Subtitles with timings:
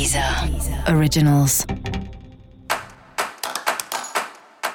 [0.00, 0.24] Deezer
[0.96, 1.66] Originals.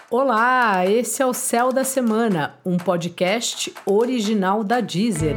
[0.07, 5.35] Olá, esse é o Céu da Semana, um podcast original da Deezer.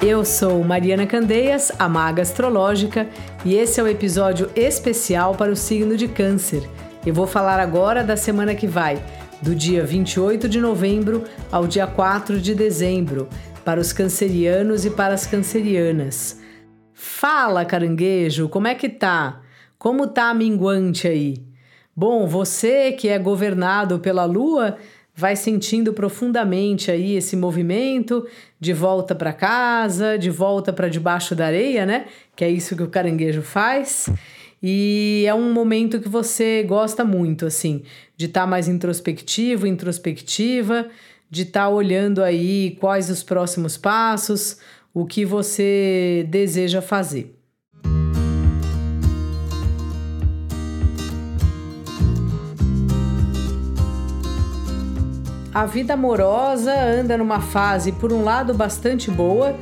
[0.00, 3.08] Eu sou Mariana Candeias, a maga astrológica,
[3.44, 6.62] e esse é o um episódio especial para o signo de Câncer.
[7.04, 9.02] Eu vou falar agora da semana que vai,
[9.42, 13.28] do dia 28 de novembro ao dia 4 de dezembro,
[13.66, 16.40] para os cancerianos e para as cancerianas.
[16.94, 19.42] Fala, caranguejo, como é que tá?
[19.76, 21.42] Como tá a minguante aí?
[21.94, 24.76] Bom, você que é governado pela lua,
[25.12, 28.24] vai sentindo profundamente aí esse movimento
[28.60, 32.06] de volta para casa, de volta para debaixo da areia, né?
[32.36, 34.08] Que é isso que o caranguejo faz.
[34.62, 37.82] E é um momento que você gosta muito, assim,
[38.16, 40.88] de estar tá mais introspectivo, introspectiva,
[41.30, 44.58] de estar tá olhando aí quais os próximos passos,
[44.94, 47.34] o que você deseja fazer.
[55.52, 59.58] A vida amorosa anda numa fase, por um lado, bastante boa,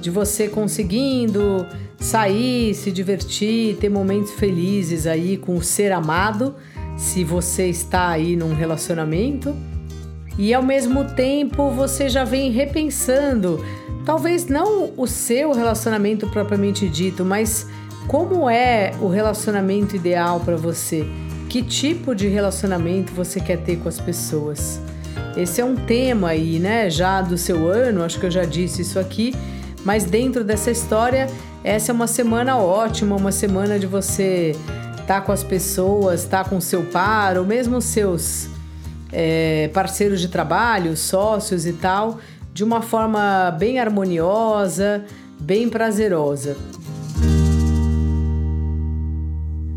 [0.00, 1.64] de você conseguindo
[1.98, 6.56] sair, se divertir, ter momentos felizes aí com o ser amado,
[6.96, 9.54] se você está aí num relacionamento
[10.38, 13.64] e ao mesmo tempo você já vem repensando,
[14.04, 17.66] talvez não o seu relacionamento propriamente dito, mas
[18.06, 21.06] como é o relacionamento ideal para você?
[21.48, 24.80] Que tipo de relacionamento você quer ter com as pessoas?
[25.36, 28.82] Esse é um tema aí, né, já do seu ano, acho que eu já disse
[28.82, 29.34] isso aqui,
[29.84, 31.28] mas dentro dessa história,
[31.62, 34.52] essa é uma semana ótima, uma semana de você
[34.92, 38.48] estar tá com as pessoas, estar tá com seu par, ou mesmo seus
[39.18, 42.20] é, parceiros de trabalho, sócios e tal,
[42.52, 45.06] de uma forma bem harmoniosa,
[45.40, 46.54] bem prazerosa.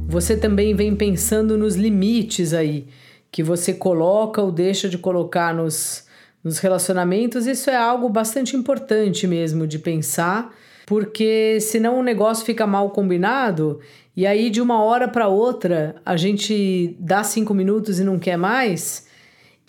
[0.10, 2.88] Você também vem pensando nos limites aí
[3.32, 6.06] que você coloca ou deixa de colocar nos,
[6.44, 7.48] nos relacionamentos.
[7.48, 10.54] Isso é algo bastante importante mesmo de pensar,
[10.86, 13.80] porque senão o negócio fica mal combinado
[14.18, 18.36] e aí de uma hora para outra a gente dá cinco minutos e não quer
[18.36, 19.08] mais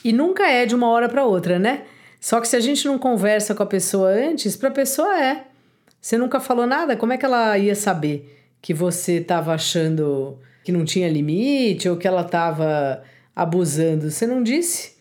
[0.04, 1.82] e nunca é de uma hora para outra, né?
[2.20, 5.44] Só que se a gente não conversa com a pessoa antes, para a pessoa é.
[6.00, 10.72] Você nunca falou nada, como é que ela ia saber que você estava achando que
[10.72, 13.02] não tinha limite ou que ela estava
[13.34, 14.10] abusando?
[14.10, 14.96] Você não disse?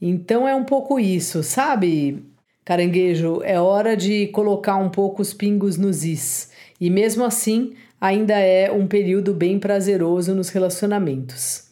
[0.00, 2.24] Então é um pouco isso, sabe?
[2.64, 6.50] Caranguejo, é hora de colocar um pouco os pingos nos is.
[6.80, 11.69] E mesmo assim, ainda é um período bem prazeroso nos relacionamentos.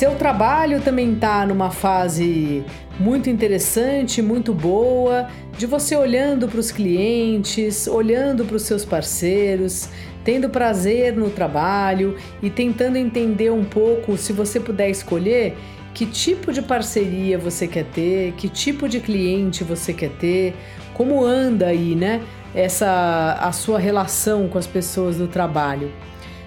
[0.00, 2.64] Seu trabalho também está numa fase
[2.98, 5.28] muito interessante, muito boa,
[5.58, 9.90] de você olhando para os clientes, olhando para os seus parceiros,
[10.24, 15.54] tendo prazer no trabalho e tentando entender um pouco, se você puder escolher,
[15.92, 20.56] que tipo de parceria você quer ter, que tipo de cliente você quer ter,
[20.94, 22.22] como anda aí, né?
[22.54, 25.92] Essa a sua relação com as pessoas do trabalho.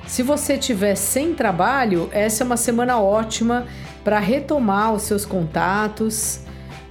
[0.08, 3.66] Se você tiver sem trabalho, essa é uma semana ótima
[4.04, 6.42] para retomar os seus contatos,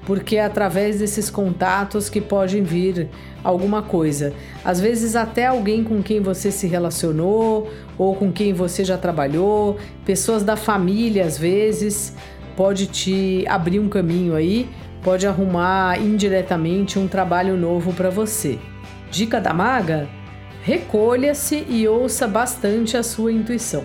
[0.04, 3.08] porque é através desses contatos que pode vir
[3.44, 4.32] alguma coisa.
[4.64, 9.76] Às vezes até alguém com quem você se relacionou ou com quem você já trabalhou,
[10.04, 12.16] pessoas da família às vezes,
[12.56, 14.68] pode te abrir um caminho aí,
[15.02, 18.58] pode arrumar indiretamente um trabalho novo para você.
[19.10, 20.08] Dica da maga:
[20.62, 23.84] recolha-se e ouça bastante a sua intuição.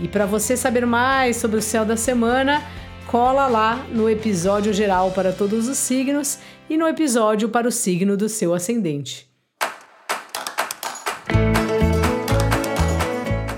[0.00, 2.62] E para você saber mais sobre o céu da semana,
[3.06, 8.16] cola lá no episódio geral para todos os signos e no episódio para o signo
[8.16, 9.32] do seu ascendente.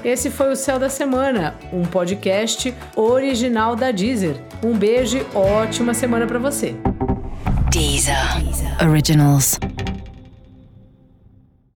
[0.04, 4.36] Esse foi o Céu da Semana, um podcast original da Deezer.
[4.62, 6.76] Um beijo ótima semana para você.
[7.72, 8.14] Deezer.
[8.40, 8.88] Deezer.
[8.88, 9.58] Originals.